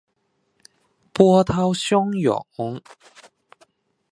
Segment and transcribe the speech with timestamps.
[1.13, 2.47] 波涛汹涌